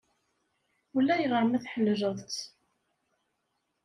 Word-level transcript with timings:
Ulayɣer 0.95 1.43
ma 1.45 1.57
tḥelleleḍ-t. 1.63 2.35